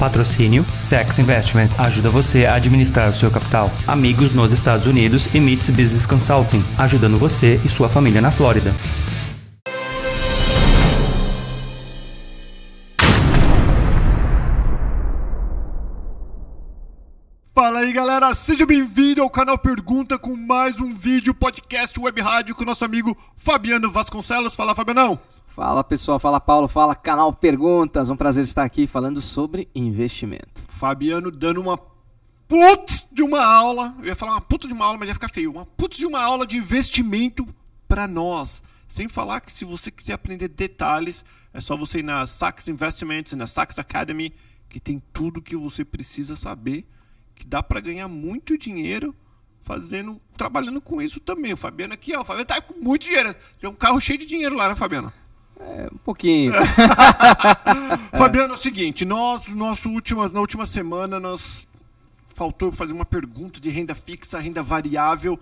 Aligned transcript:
Patrocínio 0.00 0.64
Sex 0.74 1.18
Investment 1.18 1.68
ajuda 1.76 2.08
você 2.08 2.46
a 2.46 2.54
administrar 2.54 3.10
o 3.10 3.14
seu 3.14 3.30
capital. 3.30 3.70
Amigos 3.86 4.32
nos 4.32 4.50
Estados 4.50 4.86
Unidos 4.86 5.28
e 5.34 5.38
Meets 5.38 5.68
Business 5.68 6.06
Consulting, 6.06 6.64
ajudando 6.78 7.18
você 7.18 7.60
e 7.62 7.68
sua 7.68 7.86
família 7.86 8.22
na 8.22 8.30
Flórida. 8.30 8.74
Fala 17.54 17.80
aí 17.80 17.92
galera, 17.92 18.34
seja 18.34 18.64
bem-vindo 18.64 19.20
ao 19.20 19.28
canal 19.28 19.58
Pergunta 19.58 20.18
com 20.18 20.34
mais 20.34 20.80
um 20.80 20.94
vídeo, 20.94 21.34
podcast, 21.34 22.00
web 22.00 22.18
rádio 22.22 22.54
com 22.54 22.62
o 22.62 22.66
nosso 22.66 22.86
amigo 22.86 23.14
Fabiano 23.36 23.92
Vasconcelos. 23.92 24.54
Fala 24.54 24.74
Fabianão! 24.74 25.20
Fala 25.50 25.82
pessoal, 25.82 26.20
fala 26.20 26.40
Paulo, 26.40 26.68
fala 26.68 26.94
canal 26.94 27.32
Perguntas. 27.32 28.08
Um 28.08 28.16
prazer 28.16 28.44
estar 28.44 28.62
aqui 28.62 28.86
falando 28.86 29.20
sobre 29.20 29.68
investimento. 29.74 30.62
Fabiano 30.68 31.28
dando 31.28 31.60
uma 31.60 31.76
putz 32.46 33.06
de 33.10 33.20
uma 33.20 33.44
aula. 33.44 33.92
Eu 33.98 34.06
ia 34.06 34.16
falar 34.16 34.32
uma 34.32 34.40
puta 34.40 34.68
de 34.68 34.72
uma 34.72 34.84
aula, 34.84 34.96
mas 34.96 35.08
ia 35.08 35.14
ficar 35.14 35.28
feio. 35.28 35.50
Uma 35.50 35.66
putz 35.66 35.98
de 35.98 36.06
uma 36.06 36.22
aula 36.22 36.46
de 36.46 36.56
investimento 36.56 37.46
para 37.88 38.06
nós. 38.06 38.62
Sem 38.86 39.08
falar 39.08 39.40
que 39.40 39.52
se 39.52 39.64
você 39.64 39.90
quiser 39.90 40.12
aprender 40.12 40.46
detalhes, 40.46 41.24
é 41.52 41.60
só 41.60 41.76
você 41.76 41.98
ir 41.98 42.04
na 42.04 42.24
Sachs 42.28 42.68
Investments, 42.68 43.32
na 43.32 43.48
Sachs 43.48 43.78
Academy, 43.80 44.32
que 44.68 44.78
tem 44.78 45.02
tudo 45.12 45.42
que 45.42 45.56
você 45.56 45.84
precisa 45.84 46.36
saber, 46.36 46.86
que 47.34 47.44
dá 47.44 47.60
para 47.60 47.80
ganhar 47.80 48.06
muito 48.06 48.56
dinheiro 48.56 49.12
fazendo, 49.62 50.20
trabalhando 50.36 50.80
com 50.80 51.02
isso 51.02 51.18
também. 51.18 51.52
O 51.52 51.56
Fabiano 51.56 51.92
aqui, 51.92 52.16
ó, 52.16 52.20
o 52.22 52.24
Fabiano 52.24 52.46
tá 52.46 52.60
com 52.60 52.74
muito 52.80 53.02
dinheiro. 53.02 53.34
Tem 53.58 53.68
um 53.68 53.74
carro 53.74 54.00
cheio 54.00 54.18
de 54.18 54.26
dinheiro 54.26 54.54
lá, 54.54 54.68
né, 54.68 54.76
Fabiano? 54.76 55.12
É, 55.70 55.88
um 55.92 55.98
pouquinho. 55.98 56.52
Fabiano, 58.16 58.54
é 58.54 58.56
o 58.56 58.60
seguinte, 58.60 59.04
nós, 59.04 59.46
nosso 59.48 59.88
últimas, 59.88 60.32
na 60.32 60.40
última 60.40 60.66
semana, 60.66 61.20
nós 61.20 61.68
faltou 62.34 62.72
fazer 62.72 62.92
uma 62.92 63.04
pergunta 63.04 63.60
de 63.60 63.70
renda 63.70 63.94
fixa, 63.94 64.38
renda 64.38 64.62
variável, 64.62 65.38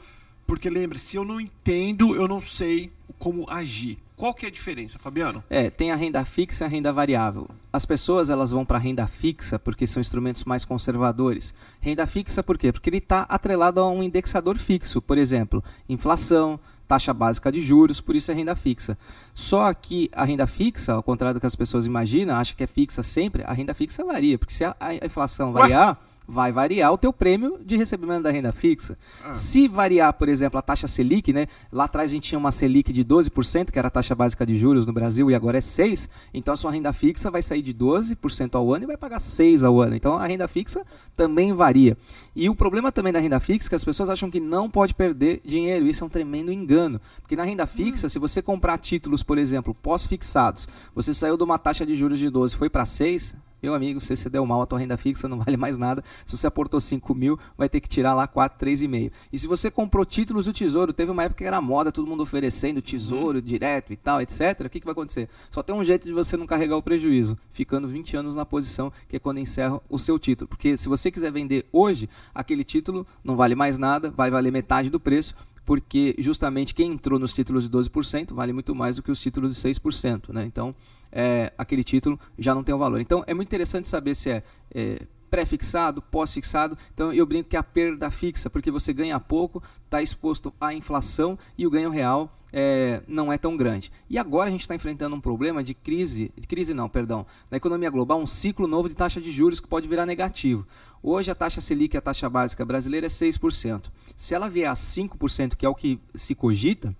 porque 0.47 0.69
lembre, 0.69 0.99
se 0.99 1.17
eu 1.17 1.25
não 1.25 1.41
entendo, 1.41 2.15
eu 2.15 2.29
não 2.29 2.41
sei 2.41 2.91
como 3.19 3.49
agir. 3.49 3.99
Qual 4.17 4.35
que 4.35 4.47
é 4.47 4.49
a 4.49 4.53
diferença, 4.53 4.99
Fabiano? 4.99 5.45
É, 5.49 5.71
tem 5.71 5.93
a 5.93 5.97
renda 5.97 6.25
fixa 6.25 6.65
e 6.65 6.67
a 6.67 6.69
renda 6.69 6.93
variável. 6.93 7.49
As 7.73 7.87
pessoas 7.87 8.29
elas 8.29 8.51
vão 8.51 8.65
para 8.65 8.77
a 8.77 8.81
renda 8.81 9.07
fixa 9.07 9.61
porque 9.61 9.87
são 9.87 10.01
instrumentos 10.01 10.43
mais 10.45 10.65
conservadores. 10.65 11.55
Renda 11.81 12.05
fixa 12.05 12.43
por 12.43 12.59
quê? 12.59 12.73
Porque 12.73 12.91
ele 12.91 12.99
está 12.99 13.23
atrelado 13.23 13.81
a 13.81 13.89
um 13.89 14.03
indexador 14.03 14.59
fixo, 14.59 15.01
por 15.01 15.17
exemplo, 15.19 15.63
inflação, 15.89 16.59
taxa 16.89 17.13
básica 17.13 17.53
de 17.53 17.61
juros, 17.61 18.01
por 18.01 18.17
isso 18.17 18.31
é 18.31 18.35
renda 18.35 18.57
fixa. 18.57 18.99
Só 19.35 19.73
que 19.75 20.11
a 20.13 20.25
renda 20.25 20.47
fixa, 20.47 20.95
ao 20.95 21.03
contrário 21.03 21.35
do 21.35 21.41
que 21.41 21.47
as 21.47 21.55
pessoas 21.55 21.85
imaginam, 21.85 22.35
acham 22.35 22.57
que 22.57 22.65
é 22.65 22.67
fixa 22.67 23.03
sempre, 23.03 23.45
a 23.45 23.53
renda 23.53 23.75
fixa 23.75 24.03
varia, 24.03 24.39
porque 24.39 24.55
se 24.55 24.65
a, 24.65 24.75
a 24.81 24.95
inflação 24.95 25.53
variar, 25.53 25.91
Ué? 25.91 26.08
Vai 26.29 26.53
variar 26.53 26.93
o 26.93 26.99
teu 26.99 27.11
prêmio 27.11 27.59
de 27.65 27.75
recebimento 27.75 28.25
da 28.25 28.31
renda 28.31 28.53
fixa. 28.53 28.99
Ah. 29.25 29.33
Se 29.33 29.67
variar, 29.67 30.13
por 30.13 30.29
exemplo, 30.29 30.59
a 30.59 30.63
taxa 30.63 30.87
Selic, 30.87 31.33
né? 31.33 31.47
Lá 31.73 31.85
atrás 31.85 32.11
a 32.11 32.15
gente 32.15 32.29
tinha 32.29 32.39
uma 32.39 32.53
Selic 32.53 32.93
de 32.93 33.03
12%, 33.03 33.71
que 33.71 33.79
era 33.79 33.89
a 33.89 33.91
taxa 33.91 34.15
básica 34.15 34.45
de 34.45 34.55
juros 34.55 34.85
no 34.85 34.93
Brasil, 34.93 35.31
e 35.31 35.35
agora 35.35 35.57
é 35.57 35.61
6%. 35.61 36.07
Então 36.35 36.53
a 36.53 36.57
sua 36.57 36.71
renda 36.71 36.93
fixa 36.93 37.31
vai 37.31 37.41
sair 37.41 37.63
de 37.63 37.73
12% 37.73 38.55
ao 38.55 38.75
ano 38.75 38.85
e 38.85 38.87
vai 38.87 38.97
pagar 38.99 39.19
6% 39.19 39.65
ao 39.65 39.81
ano. 39.81 39.97
Então 39.97 40.19
a 40.19 40.27
renda 40.27 40.47
fixa 40.47 40.85
também 41.17 41.55
varia. 41.55 41.97
E 42.37 42.51
o 42.51 42.55
problema 42.55 42.93
também 42.93 43.13
da 43.13 43.19
renda 43.19 43.41
fixa 43.41 43.69
é 43.69 43.71
que 43.71 43.75
as 43.75 43.85
pessoas 43.85 44.11
acham 44.11 44.31
que 44.31 44.39
não 44.39 44.69
pode 44.69 44.95
perder 44.95 45.41
dinheiro. 45.45 45.87
Isso 45.87 46.05
é 46.05 46.07
um 46.07 46.11
tremendo 46.11 46.53
engano. 46.53 47.01
Porque 47.23 47.35
na 47.35 47.45
renda 47.45 47.67
fixa, 47.67 48.07
hum. 48.07 48.11
se 48.11 48.19
você 48.19 48.43
comprar 48.43 48.77
títulos, 48.77 49.23
por 49.23 49.39
exemplo, 49.39 49.75
pós-fixados, 49.75 50.69
você 50.95 51.15
saiu 51.15 51.39
de 51.39 51.43
uma 51.43 51.59
taxa 51.59 51.87
de 51.87 51.97
juros 51.97 52.19
de 52.19 52.29
12 52.29 52.55
foi 52.55 52.69
para 52.69 52.85
6, 52.85 53.35
meu 53.63 53.75
amigo, 53.75 54.01
se 54.01 54.17
você 54.17 54.29
deu 54.29 54.45
mal, 54.47 54.63
a 54.63 54.67
tua 54.67 54.79
renda 54.79 54.97
fixa 54.97 55.29
não 55.29 55.39
vale 55.43 55.57
mais 55.57 55.77
nada. 55.77 56.03
Se 56.27 56.37
você 56.37 56.47
aportou 56.47 56.81
5 56.81 57.15
mil, 57.15 57.39
vai 57.57 57.69
ter 57.69 57.81
que 57.81 57.89
tirar 57.89 58.15
lá 58.15 58.27
4, 58.27 58.67
3,5. 58.67 59.11
E 59.33 59.39
se 59.39 59.47
você 59.47 59.71
comprou 59.71 60.05
títulos 60.05 60.45
do 60.45 60.53
Tesouro, 60.53 60.93
teve 60.93 61.11
uma 61.11 61.25
época 61.25 61.39
que 61.39 61.45
era 61.45 61.61
moda, 61.61 61.93
todo 61.93 62.07
mundo 62.07 62.23
oferecendo 62.23 62.83
Tesouro 62.83 63.39
uhum. 63.39 63.45
direto 63.45 63.93
e 63.93 63.97
tal, 63.97 64.21
etc. 64.21 64.67
O 64.67 64.71
que, 64.71 64.81
que 64.81 64.87
vai 64.87 64.93
acontecer? 64.93 65.29
Só 65.51 65.63
tem 65.63 65.75
um 65.75 65.85
jeito 65.85 66.07
de 66.07 66.13
você 66.13 66.37
não 66.37 66.47
carregar 66.47 66.77
o 66.77 66.83
prejuízo, 66.83 67.39
ficando 67.51 67.89
20 67.89 68.17
anos 68.17 68.35
na 68.35 68.45
posição, 68.45 68.93
que 69.09 69.17
é 69.17 69.19
quando 69.19 69.39
encerra 69.39 69.81
o 69.89 69.99
seu 69.99 70.19
título. 70.19 70.49
Porque 70.49 70.77
se 70.77 70.89
você 70.89 71.11
quiser 71.11 71.33
vender 71.33 71.67
hoje, 71.73 72.09
aquele 72.35 72.65
título 72.65 73.07
não 73.23 73.37
vale 73.37 73.55
mais 73.55 73.79
nada, 73.79 74.11
vai 74.11 74.31
valer 74.31 74.53
metade 74.53 74.91
do 74.91 75.01
preço, 75.01 75.35
porque 75.69 76.15
justamente 76.19 76.75
quem 76.75 76.93
entrou 76.93 77.19
nos 77.19 77.35
títulos 77.35 77.69
de 77.69 77.69
12% 77.69 78.33
vale 78.33 78.55
muito 78.55 78.75
mais 78.75 78.97
do 78.97 79.03
que 79.03 79.11
os 79.11 79.21
títulos 79.21 79.55
de 79.55 79.61
6%. 79.69 80.33
Né? 80.33 80.47
Então, 80.47 80.75
é, 81.13 81.53
aquele 81.59 81.85
título 81.85 82.19
já 82.39 82.55
não 82.55 82.65
tem 82.65 82.75
o 82.75 82.79
valor. 82.79 83.03
Então 83.03 83.23
é 83.27 83.35
muito 83.35 83.49
interessante 83.49 83.87
saber 83.87 84.15
se 84.15 84.31
é, 84.31 84.43
é 84.75 85.03
pré-fixado, 85.31 86.03
pós-fixado. 86.03 86.77
Então 86.93 87.13
eu 87.13 87.27
brinco 87.27 87.49
que 87.49 87.57
é 87.57 87.59
a 87.59 87.63
perda 87.63 88.11
fixa, 88.11 88.51
porque 88.51 88.71
você 88.71 88.93
ganha 88.93 89.19
pouco, 89.21 89.63
está 89.85 90.03
exposto 90.03 90.53
à 90.61 90.75
inflação 90.75 91.39
e 91.57 91.67
o 91.67 91.71
ganho 91.71 91.91
real 91.91 92.35
é, 92.53 93.03
não 93.07 93.33
é 93.33 93.39
tão 93.39 93.57
grande. 93.57 93.93
E 94.09 94.19
agora 94.19 94.49
a 94.49 94.51
gente 94.51 94.63
está 94.63 94.75
enfrentando 94.75 95.15
um 95.15 95.21
problema 95.21 95.63
de 95.63 95.75
crise, 95.75 96.33
crise 96.47 96.75
não, 96.75 96.89
perdão, 96.89 97.27
na 97.51 97.57
economia 97.57 97.91
global, 97.91 98.21
um 98.21 98.27
ciclo 98.27 98.67
novo 98.67 98.89
de 98.89 98.95
taxa 98.95 99.21
de 99.21 99.31
juros 99.31 99.61
que 99.61 99.69
pode 99.69 99.89
virar 99.89 100.07
negativo. 100.07 100.67
Hoje 101.03 101.31
a 101.31 101.35
taxa 101.35 101.61
Selic, 101.61 101.97
a 101.97 102.01
taxa 102.01 102.29
básica 102.29 102.65
brasileira 102.65 103.07
é 103.07 103.11
6%. 103.11 103.85
Se 104.17 104.35
ela 104.35 104.49
vier 104.49 104.69
a 104.69 104.75
5%, 104.75 105.55
que 105.55 105.65
é 105.65 105.69
o 105.69 105.75
que 105.75 106.01
se 106.15 106.35
cogita, 106.35 106.95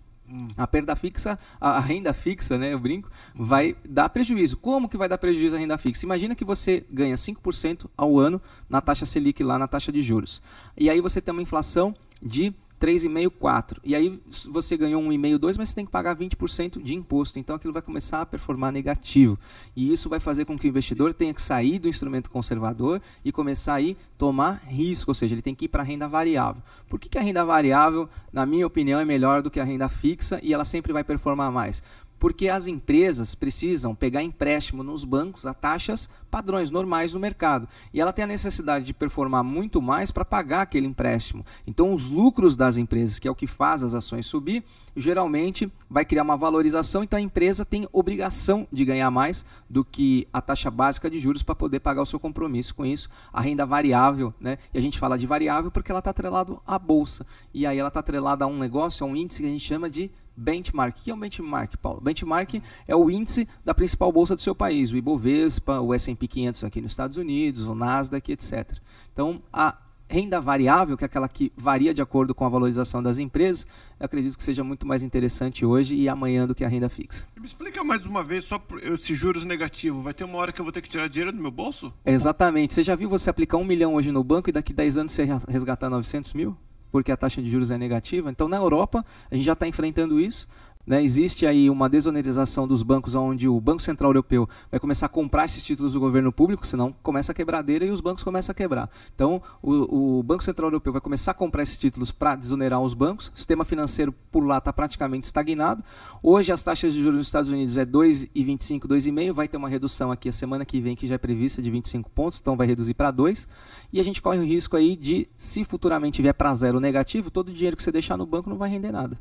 a 0.57 0.67
perda 0.67 0.95
fixa, 0.95 1.39
a, 1.61 1.81
renda 1.81 2.13
fixa, 2.13 2.59
né, 2.59 2.73
eu 2.73 2.79
brinco, 2.79 3.11
vai 3.35 3.77
dar 3.85 4.09
prejuízo. 4.09 4.57
Como 4.57 4.89
que 4.89 4.97
vai 4.97 5.09
dar 5.09 5.19
prejuízo 5.19 5.57
a 5.57 5.59
renda 5.59 5.79
fixa? 5.79 6.05
Imagina 6.05 6.35
que 6.35 6.45
você 6.45 6.85
ganha 6.91 7.17
5% 7.17 7.87
ao 7.97 8.19
ano 8.19 8.41
na 8.69 8.81
taxa 8.81 9.07
Selic 9.07 9.43
lá 9.43 9.59
na 9.59 9.67
taxa 9.67 9.91
de 9.91 10.03
juros. 10.03 10.43
E 10.77 10.91
aí 10.91 11.01
você 11.01 11.21
tem 11.21 11.33
uma 11.33 11.43
inflação 11.43 11.95
de 12.23 12.55
3,5, 12.81 13.31
4. 13.39 13.81
E 13.85 13.95
aí 13.95 14.21
você 14.49 14.77
ganhou 14.77 15.03
1,5, 15.03 15.39
2, 15.39 15.57
mas 15.57 15.69
você 15.69 15.75
tem 15.75 15.85
que 15.85 15.91
pagar 15.91 16.17
20% 16.17 16.83
de 16.83 16.95
imposto. 16.95 17.39
Então 17.39 17.57
aquilo 17.57 17.73
vai 17.73 17.83
começar 17.83 18.21
a 18.23 18.27
performar 18.27 18.73
negativo. 18.73 19.39
E 19.77 19.93
isso 19.93 20.09
vai 20.09 20.21
fazer 20.21 20.45
com 20.45 20.59
que 20.59 20.67
o 20.67 20.69
investidor 20.69 21.13
tenha 21.13 21.35
que 21.35 21.43
sair 21.43 21.79
do 21.79 21.89
instrumento 21.89 22.31
conservador 22.31 23.01
e 23.25 23.33
começar 23.33 23.75
a 23.75 23.81
ir 23.81 23.97
tomar 24.17 24.63
risco, 24.67 25.11
ou 25.11 25.15
seja, 25.15 25.35
ele 25.35 25.43
tem 25.43 25.55
que 25.55 25.67
ir 25.67 25.69
para 25.69 25.83
a 25.83 25.85
renda 25.85 26.09
variável. 26.09 26.63
Por 26.89 26.99
que, 26.99 27.09
que 27.09 27.19
a 27.19 27.23
renda 27.23 27.45
variável, 27.45 28.09
na 28.33 28.45
minha 28.45 28.67
opinião, 28.67 28.99
é 28.99 29.05
melhor 29.05 29.43
do 29.43 29.51
que 29.51 29.61
a 29.61 29.65
renda 29.65 29.89
fixa 29.89 30.41
e 30.43 30.53
ela 30.53 30.65
sempre 30.65 30.93
vai 30.93 31.05
performar 31.05 31.53
mais? 31.53 31.83
Porque 32.19 32.49
as 32.49 32.67
empresas 32.67 33.35
precisam 33.35 33.95
pegar 33.95 34.23
empréstimo 34.23 34.83
nos 34.83 35.05
bancos 35.05 35.47
a 35.47 35.55
taxas 35.55 36.09
padrões 36.31 36.71
normais 36.71 37.13
no 37.13 37.21
mercado. 37.21 37.69
E 37.93 38.01
ela 38.01 38.13
tem 38.13 38.25
a 38.25 38.29
necessidade 38.29 38.85
de 38.85 38.93
performar 38.93 39.43
muito 39.43 39.81
mais 39.81 40.11
para 40.11 40.25
pagar 40.25 40.63
aquele 40.63 40.87
empréstimo. 40.87 41.45
Então, 41.67 41.95
os 41.95 42.09
lucros 42.09 42.57
das 42.57 42.77
empresas, 42.77 43.19
que 43.19 43.27
é 43.27 43.31
o 43.31 43.35
que 43.35 43.47
faz 43.47 43.83
as 43.83 43.95
ações 43.95 44.27
subir, 44.27 44.63
geralmente 44.97 45.71
vai 45.89 46.05
criar 46.05 46.23
uma 46.23 46.37
valorização. 46.37 47.03
Então, 47.03 47.19
a 47.19 47.23
empresa 47.23 47.65
tem 47.65 47.89
obrigação 47.93 48.67
de 48.73 48.85
ganhar 48.85 49.11
mais 49.11 49.45
do 49.69 49.85
que 49.85 50.27
a 50.33 50.41
taxa 50.41 50.71
básica 50.71 51.11
de 51.11 51.19
juros 51.19 51.43
para 51.43 51.55
poder 51.55 51.81
pagar 51.81 52.03
o 52.03 52.07
seu 52.07 52.21
compromisso 52.21 52.75
com 52.75 52.85
isso. 52.85 53.09
A 53.33 53.41
renda 53.41 53.65
variável, 53.65 54.35
né? 54.41 54.59
E 54.75 54.79
a 54.79 54.83
gente 54.83 54.99
fala 54.99 55.19
de 55.19 55.27
variável 55.27 55.71
porque 55.71 55.91
ela 55.91 56.01
está 56.01 56.11
atrelada 56.11 56.57
à 56.67 56.79
bolsa. 56.79 57.27
E 57.55 57.67
aí 57.67 57.79
ela 57.79 57.89
está 57.89 58.01
atrelada 58.01 58.45
a 58.45 58.49
um 58.49 58.59
negócio, 58.59 59.07
a 59.07 59.09
um 59.09 59.17
índice 59.17 59.41
que 59.41 59.49
a 59.49 59.51
gente 59.51 59.65
chama 59.65 59.89
de 59.89 60.11
benchmark. 60.39 60.97
O 60.97 61.03
que 61.03 61.11
é 61.11 61.15
um 61.15 61.19
benchmark, 61.19 61.77
Paulo? 61.79 62.01
Benchmark 62.01 62.63
é 62.87 62.95
o 62.95 63.11
índice 63.11 63.49
da 63.65 63.75
principal 63.75 64.13
bolsa 64.13 64.37
do 64.37 64.43
seu 64.43 64.55
país, 64.55 64.93
o 64.93 64.97
Ibovespa, 64.97 65.81
o 65.81 65.93
S&P 65.93 66.29
500 66.29 66.65
aqui 66.65 66.81
nos 66.81 66.93
Estados 66.93 67.17
Unidos, 67.17 67.67
o 67.67 67.75
Nasdaq, 67.75 68.31
etc. 68.31 68.79
Então, 69.13 69.43
a 69.53 69.77
renda 70.09 70.41
variável, 70.41 70.97
que 70.97 71.05
é 71.05 71.07
aquela 71.07 71.29
que 71.29 71.53
varia 71.57 71.93
de 71.93 72.01
acordo 72.01 72.35
com 72.35 72.45
a 72.45 72.49
valorização 72.49 73.03
das 73.03 73.19
empresas, 73.19 73.67
eu 74.01 74.07
acredito 74.07 74.39
que 74.39 74.43
seja 74.43 74.65
muito 74.65 74.87
mais 74.87 75.03
interessante 75.03 75.67
hoje 75.67 75.95
e 75.95 76.09
amanhã 76.09 76.47
do 76.47 76.55
que 76.55 76.65
a 76.65 76.69
renda 76.69 76.89
fixa. 76.89 77.27
Me 77.39 77.45
explica 77.45 77.85
mais 77.85 78.07
uma 78.07 78.25
vez, 78.25 78.45
só 78.45 78.63
esse 78.83 79.15
juros 79.15 79.45
negativo, 79.45 80.03
vai 80.03 80.15
ter 80.15 80.25
uma 80.25 80.39
hora 80.39 80.51
que 80.51 80.61
eu 80.61 80.65
vou 80.65 80.73
ter 80.73 80.81
que 80.81 80.89
tirar 80.89 81.09
dinheiro 81.09 81.33
do 81.33 81.43
meu 81.43 81.51
bolso? 81.51 81.93
Exatamente. 82.07 82.73
Você 82.73 82.83
já 82.83 82.97
viu 82.97 83.09
você 83.09 83.29
aplicar 83.29 83.59
um 83.59 83.65
milhão 83.65 83.95
hoje 83.95 84.11
no 84.11 84.25
banco 84.25 84.49
e 84.49 84.53
daqui 84.53 84.73
10 84.73 84.99
anos 84.99 85.13
você 85.13 85.29
resgatar 85.47 85.91
900 85.91 86.33
mil? 86.33 86.57
Porque 86.91 87.13
a 87.13 87.17
taxa 87.17 87.43
de 87.43 87.51
juros 87.51 87.71
é 87.71 87.79
negativa. 87.79 88.31
Então, 88.31 88.49
na 88.49 88.57
Europa, 88.57 89.05
a 89.31 89.35
gente 89.35 89.45
já 89.45 89.53
está 89.53 89.67
enfrentando 89.67 90.21
isso. 90.21 90.49
Né? 90.89 91.05
Existe 91.05 91.45
aí 91.45 91.69
uma 91.69 91.87
desonerização 91.87 92.67
dos 92.67 92.83
bancos, 92.83 93.15
onde 93.15 93.47
o 93.47 93.61
Banco 93.61 93.83
Central 93.83 94.09
Europeu 94.09 94.49
vai 94.71 94.81
começar 94.81 95.05
a 95.05 95.09
comprar 95.11 95.45
esses 95.45 95.63
títulos 95.63 95.93
do 95.93 96.01
governo 96.01 96.33
público, 96.33 96.67
senão 96.67 96.95
começa 97.03 97.31
a 97.31 97.35
quebradeira 97.35 97.85
e 97.85 97.91
os 97.91 98.01
bancos 98.01 98.25
começam 98.25 98.53
a 98.53 98.55
quebrar. 98.55 98.89
Então, 99.15 99.43
o, 99.63 100.19
o 100.19 100.23
Banco 100.23 100.43
Central 100.43 100.69
Europeu 100.69 100.91
vai 100.91 101.03
começar 101.03 101.33
a 101.33 101.35
comprar 101.35 101.63
esses 101.63 101.77
títulos 101.77 102.11
para 102.11 102.35
desonerar 102.35 102.81
os 102.81 102.95
bancos. 102.95 103.31
O 103.35 103.37
sistema 103.37 103.67
financeiro 103.67 104.15
por 104.33 104.47
lá 104.47 104.57
está 104.57 104.73
praticamente 104.73 105.27
estagnado. 105.27 105.85
Hoje, 106.23 106.51
as 106.53 106.63
taxas 106.63 106.95
de 106.95 107.03
juros 107.03 107.19
nos 107.19 107.27
Estados 107.27 107.51
Unidos 107.51 107.77
é 107.77 107.85
2,25, 107.85 108.87
2,5. 108.87 109.33
Vai 109.35 109.47
ter 109.47 109.59
uma 109.59 109.69
redução 109.69 110.11
aqui 110.11 110.31
a 110.31 110.33
semana 110.33 110.65
que 110.65 110.81
vem, 110.81 110.97
que 110.97 111.07
já 111.07 111.17
é 111.17 111.19
prevista, 111.19 111.61
de 111.61 111.71
25 111.71 112.09
pontos, 112.13 112.39
então 112.41 112.57
vai 112.57 112.67
reduzir 112.67 112.95
para 112.95 113.11
2. 113.11 113.47
E 113.93 114.01
a 114.01 114.05
gente 114.05 114.23
corre 114.23 114.39
o 114.39 114.45
risco 114.45 114.75
aí 114.75 114.97
de, 114.97 115.29
se 115.37 115.65
futuramente 115.65 116.23
vier 116.23 116.33
para 116.33 116.55
zero 116.55 116.81
negativo, 116.81 117.31
todo 117.31 117.51
o 117.51 117.53
dinheiro 117.53 117.77
que 117.77 117.83
você 117.83 117.93
deixar 117.93 118.17
no 118.17 118.25
banco 118.25 118.49
não 118.49 118.57
vai 118.57 118.71
render 118.71 118.91
nada 118.91 119.19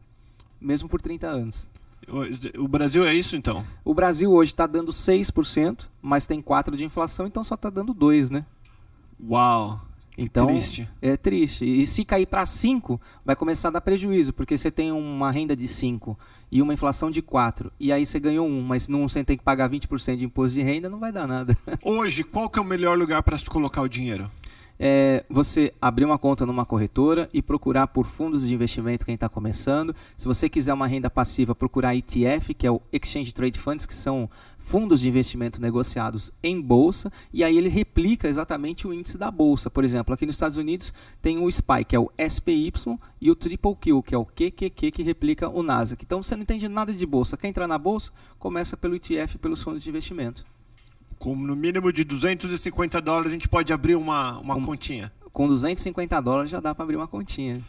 mesmo 0.59 0.87
por 0.89 1.01
30 1.01 1.27
anos. 1.27 1.67
O- 2.57 2.67
Brasil 2.67 3.05
é 3.05 3.13
isso, 3.13 3.35
então? 3.35 3.65
O 3.83 3.93
Brasil 3.93 4.31
hoje 4.31 4.51
está 4.51 4.65
dando 4.65 4.91
6%, 4.93 5.89
mas 6.01 6.25
tem 6.25 6.41
4% 6.41 6.77
de 6.77 6.85
inflação, 6.85 7.27
então 7.27 7.43
só 7.43 7.55
está 7.55 7.69
dando 7.69 7.93
2%, 7.93 8.29
né? 8.31 8.45
Uau. 9.29 9.81
Então, 10.17 10.47
triste. 10.47 10.89
É 10.99 11.15
triste. 11.15 11.63
E 11.63 11.85
se 11.85 12.03
cair 12.03 12.25
para 12.25 12.43
5, 12.45 12.99
vai 13.23 13.35
começar 13.35 13.67
a 13.67 13.71
dar 13.71 13.81
prejuízo, 13.81 14.33
porque 14.33 14.57
você 14.57 14.71
tem 14.71 14.91
uma 14.91 15.29
renda 15.31 15.55
de 15.55 15.67
5 15.67 16.17
e 16.51 16.59
uma 16.61 16.73
inflação 16.73 17.11
de 17.11 17.21
4, 17.21 17.71
e 17.79 17.91
aí 17.91 18.03
você 18.05 18.19
ganhou 18.19 18.47
1, 18.47 18.61
mas 18.61 18.87
não 18.87 19.07
você 19.07 19.23
tem 19.23 19.37
que 19.37 19.43
pagar 19.43 19.69
20% 19.69 20.17
de 20.17 20.25
imposto 20.25 20.55
de 20.55 20.63
renda, 20.63 20.89
não 20.89 20.97
vai 20.99 21.11
dar 21.11 21.27
nada. 21.27 21.55
Hoje, 21.83 22.23
qual 22.23 22.49
que 22.49 22.57
é 22.57 22.61
o 22.61 22.65
melhor 22.65 22.97
lugar 22.97 23.21
para 23.21 23.37
se 23.37 23.47
colocar 23.49 23.81
o 23.81 23.87
dinheiro? 23.87 24.31
É 24.79 25.25
você 25.29 25.73
abrir 25.81 26.05
uma 26.05 26.17
conta 26.17 26.45
numa 26.45 26.65
corretora 26.65 27.29
e 27.33 27.41
procurar 27.41 27.87
por 27.87 28.05
fundos 28.05 28.47
de 28.47 28.53
investimento 28.53 29.05
quem 29.05 29.15
está 29.15 29.27
começando. 29.27 29.95
Se 30.15 30.27
você 30.27 30.47
quiser 30.49 30.73
uma 30.73 30.87
renda 30.87 31.09
passiva, 31.09 31.55
procurar 31.55 31.95
ETF, 31.95 32.53
que 32.53 32.67
é 32.67 32.71
o 32.71 32.81
Exchange 32.91 33.33
Trade 33.33 33.59
Funds, 33.59 33.85
que 33.85 33.95
são 33.95 34.29
fundos 34.57 34.99
de 34.99 35.07
investimento 35.07 35.61
negociados 35.61 36.31
em 36.43 36.59
bolsa, 36.59 37.11
e 37.31 37.41
aí 37.43 37.57
ele 37.57 37.69
replica 37.69 38.27
exatamente 38.27 38.85
o 38.85 38.93
índice 38.93 39.17
da 39.17 39.31
bolsa. 39.31 39.69
Por 39.69 39.85
exemplo, 39.85 40.13
aqui 40.13 40.25
nos 40.25 40.35
Estados 40.35 40.57
Unidos 40.57 40.93
tem 41.21 41.37
o 41.37 41.49
SPY, 41.49 41.85
que 41.87 41.95
é 41.95 41.99
o 41.99 42.11
SPY, 42.29 42.73
e 43.21 43.31
o 43.31 43.35
Triple 43.35 43.75
Q, 43.75 44.03
que 44.03 44.13
é 44.13 44.17
o 44.17 44.25
QQQ, 44.25 44.91
que 44.91 45.03
replica 45.03 45.47
o 45.47 45.63
Nasdaq. 45.63 46.03
Então 46.03 46.21
você 46.21 46.35
não 46.35 46.43
entende 46.43 46.67
nada 46.67 46.93
de 46.93 47.05
bolsa. 47.05 47.37
Quer 47.37 47.47
entrar 47.47 47.67
na 47.67 47.77
bolsa? 47.77 48.11
Começa 48.37 48.75
pelo 48.75 48.95
ETF, 48.95 49.37
pelos 49.37 49.63
fundos 49.63 49.81
de 49.81 49.89
investimento. 49.89 50.45
Com 51.19 51.35
no 51.35 51.55
mínimo 51.55 51.91
de 51.91 52.03
250 52.03 53.01
dólares, 53.01 53.27
a 53.27 53.33
gente 53.33 53.47
pode 53.49 53.73
abrir 53.73 53.95
uma, 53.95 54.37
uma 54.39 54.55
Um- 54.55 54.65
continha. 54.65 55.11
Com 55.33 55.47
250 55.47 56.19
dólares 56.21 56.49
já 56.51 56.59
dá 56.59 56.73
para 56.73 56.83
abrir 56.83 56.95
uma 56.95 57.07
continha. 57.07 57.61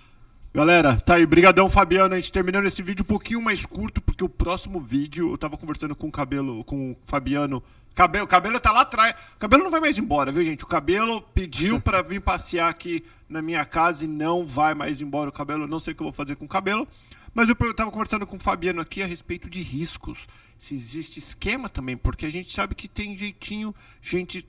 Galera, 0.54 0.98
tá 0.98 1.14
aí, 1.16 1.26
brigadão 1.26 1.68
Fabiano, 1.68 2.14
a 2.14 2.16
gente 2.16 2.32
terminando 2.32 2.64
esse 2.64 2.82
vídeo 2.82 3.02
um 3.02 3.06
pouquinho 3.06 3.40
mais 3.42 3.66
curto, 3.66 4.00
porque 4.00 4.24
o 4.24 4.28
próximo 4.28 4.80
vídeo, 4.80 5.30
eu 5.30 5.36
tava 5.38 5.56
conversando 5.58 5.94
com 5.94 6.08
o 6.08 6.10
Cabelo, 6.10 6.64
com 6.64 6.92
o 6.92 6.96
Fabiano, 7.06 7.62
Cabelo, 7.94 8.24
o 8.24 8.28
Cabelo 8.28 8.58
tá 8.58 8.72
lá 8.72 8.80
atrás, 8.80 9.14
o 9.36 9.38
Cabelo 9.38 9.62
não 9.64 9.70
vai 9.70 9.80
mais 9.80 9.98
embora, 9.98 10.32
viu 10.32 10.42
gente, 10.42 10.64
o 10.64 10.66
Cabelo 10.66 11.20
pediu 11.34 11.78
pra 11.82 12.00
vir 12.00 12.20
passear 12.22 12.68
aqui 12.70 13.04
na 13.28 13.42
minha 13.42 13.64
casa 13.66 14.04
e 14.06 14.08
não 14.08 14.46
vai 14.46 14.74
mais 14.74 15.02
embora 15.02 15.28
o 15.28 15.32
Cabelo, 15.32 15.64
eu 15.64 15.68
não 15.68 15.78
sei 15.78 15.92
o 15.92 15.96
que 15.96 16.02
eu 16.02 16.06
vou 16.06 16.12
fazer 16.14 16.34
com 16.36 16.46
o 16.46 16.48
Cabelo, 16.48 16.88
mas 17.34 17.48
eu 17.48 17.56
eu 17.60 17.74
tava 17.74 17.90
conversando 17.90 18.26
com 18.26 18.36
o 18.36 18.40
Fabiano 18.40 18.80
aqui 18.80 19.02
a 19.02 19.06
respeito 19.06 19.48
de 19.48 19.60
riscos, 19.62 20.26
se 20.58 20.74
existe 20.74 21.18
esquema 21.18 21.68
também, 21.68 21.96
porque 21.96 22.26
a 22.26 22.30
gente 22.30 22.52
sabe 22.52 22.74
que 22.74 22.88
tem 22.88 23.16
jeitinho, 23.16 23.74
gente 24.02 24.46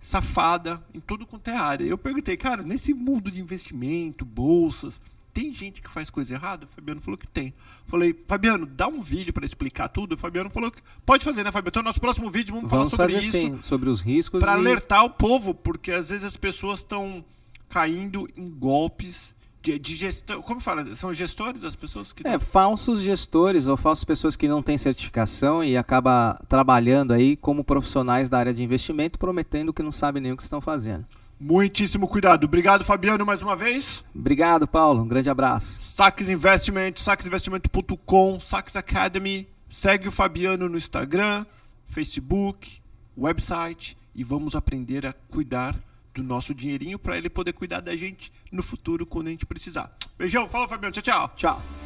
safada 0.00 0.82
em 0.92 1.00
tudo 1.00 1.26
quanto 1.26 1.48
é 1.48 1.56
área. 1.56 1.84
Eu 1.84 1.96
perguntei, 1.96 2.36
cara, 2.36 2.62
nesse 2.62 2.92
mundo 2.92 3.30
de 3.30 3.40
investimento, 3.40 4.22
bolsas, 4.24 5.00
tem 5.32 5.52
gente 5.52 5.80
que 5.82 5.90
faz 5.90 6.10
coisa 6.10 6.34
errada? 6.34 6.66
O 6.66 6.68
Fabiano 6.68 7.00
falou 7.00 7.16
que 7.16 7.26
tem. 7.26 7.54
Falei, 7.86 8.14
Fabiano, 8.28 8.66
dá 8.66 8.86
um 8.86 9.00
vídeo 9.00 9.32
para 9.32 9.46
explicar 9.46 9.88
tudo. 9.88 10.14
O 10.14 10.18
Fabiano 10.18 10.50
falou 10.50 10.70
que 10.70 10.80
pode 11.06 11.24
fazer, 11.24 11.42
né, 11.42 11.50
Fabiano? 11.50 11.70
Então, 11.70 11.82
nosso 11.82 12.00
próximo 12.00 12.30
vídeo 12.30 12.54
vamos, 12.54 12.70
Vamos 12.70 12.92
falar 12.94 13.08
sobre 13.08 13.22
isso 13.22 13.32
sim, 13.32 13.62
sobre 13.62 13.88
os 13.88 14.00
riscos. 14.02 14.38
para 14.40 14.52
e- 14.52 14.54
alertar 14.56 15.04
o 15.04 15.10
povo, 15.10 15.54
porque 15.54 15.90
às 15.90 16.10
vezes 16.10 16.22
as 16.24 16.36
pessoas 16.36 16.80
estão 16.80 17.24
caindo 17.68 18.28
em 18.36 18.48
golpes 18.48 19.34
de, 19.64 19.78
de 19.78 19.96
gestão. 19.96 20.42
Como 20.42 20.60
fala? 20.60 20.94
São 20.94 21.12
gestores 21.12 21.64
as 21.64 21.74
pessoas 21.74 22.12
que 22.12 22.26
É, 22.26 22.38
falsos 22.38 23.00
gestores 23.00 23.66
ou 23.66 23.76
falsas 23.76 24.04
pessoas 24.04 24.36
que 24.36 24.46
não 24.46 24.62
têm 24.62 24.76
certificação 24.76 25.64
e 25.64 25.76
acaba 25.76 26.38
trabalhando 26.48 27.14
aí 27.14 27.34
como 27.34 27.64
profissionais 27.64 28.28
da 28.28 28.38
área 28.38 28.52
de 28.52 28.62
investimento, 28.62 29.18
prometendo 29.18 29.72
que 29.72 29.82
não 29.82 29.90
sabem 29.90 30.22
nem 30.22 30.32
o 30.32 30.36
que 30.36 30.42
estão 30.42 30.60
fazendo. 30.60 31.06
Muitíssimo 31.40 32.06
cuidado. 32.06 32.44
Obrigado, 32.44 32.84
Fabiano, 32.84 33.24
mais 33.24 33.42
uma 33.42 33.56
vez. 33.56 34.04
Obrigado, 34.14 34.68
Paulo. 34.68 35.02
Um 35.02 35.08
grande 35.08 35.30
abraço. 35.30 35.76
Saques 35.80 36.28
Investimentos, 36.28 37.02
saquesinvestimento.com, 37.02 38.38
Saques 38.38 38.76
Academy. 38.76 39.48
Segue 39.68 40.06
o 40.06 40.12
Fabiano 40.12 40.68
no 40.68 40.76
Instagram, 40.76 41.44
Facebook, 41.86 42.80
website 43.18 43.96
e 44.14 44.22
vamos 44.22 44.54
aprender 44.54 45.06
a 45.06 45.12
cuidar 45.12 45.74
do 46.14 46.22
nosso 46.22 46.54
dinheirinho 46.54 46.98
para 46.98 47.18
ele 47.18 47.28
poder 47.28 47.52
cuidar 47.52 47.80
da 47.80 47.96
gente 47.96 48.32
no 48.50 48.62
futuro 48.62 49.04
quando 49.04 49.28
a 49.28 49.30
gente 49.30 49.44
precisar. 49.46 49.94
Beijão, 50.16 50.48
fala 50.48 50.68
Fabiano, 50.68 50.92
tchau, 50.92 51.02
tchau. 51.02 51.32
Tchau. 51.36 51.83